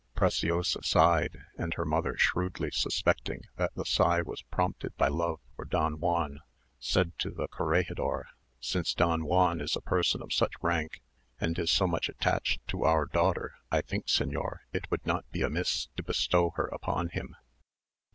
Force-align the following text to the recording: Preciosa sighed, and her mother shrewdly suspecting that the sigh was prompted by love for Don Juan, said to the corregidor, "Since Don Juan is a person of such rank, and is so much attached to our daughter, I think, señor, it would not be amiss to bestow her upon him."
Preciosa 0.15 0.81
sighed, 0.81 1.37
and 1.59 1.75
her 1.75 1.85
mother 1.85 2.17
shrewdly 2.17 2.71
suspecting 2.71 3.43
that 3.57 3.71
the 3.75 3.85
sigh 3.85 4.23
was 4.23 4.41
prompted 4.41 4.97
by 4.97 5.07
love 5.09 5.39
for 5.55 5.63
Don 5.63 5.99
Juan, 5.99 6.39
said 6.79 7.11
to 7.19 7.29
the 7.29 7.47
corregidor, 7.47 8.25
"Since 8.59 8.95
Don 8.95 9.25
Juan 9.25 9.61
is 9.61 9.75
a 9.75 9.79
person 9.81 10.23
of 10.23 10.33
such 10.33 10.53
rank, 10.63 11.03
and 11.39 11.59
is 11.59 11.69
so 11.69 11.85
much 11.85 12.09
attached 12.09 12.67
to 12.69 12.81
our 12.83 13.05
daughter, 13.05 13.53
I 13.71 13.81
think, 13.81 14.07
señor, 14.07 14.61
it 14.73 14.89
would 14.89 15.05
not 15.05 15.29
be 15.29 15.43
amiss 15.43 15.89
to 15.95 16.01
bestow 16.01 16.49
her 16.55 16.65
upon 16.65 17.09
him." 17.09 17.35